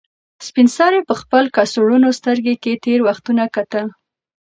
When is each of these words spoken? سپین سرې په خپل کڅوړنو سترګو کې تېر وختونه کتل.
سپین 0.47 0.67
سرې 0.77 0.99
په 1.09 1.13
خپل 1.21 1.43
کڅوړنو 1.55 2.09
سترګو 2.19 2.53
کې 2.63 2.73
تېر 2.83 2.99
وختونه 3.07 3.43
کتل. 3.55 3.85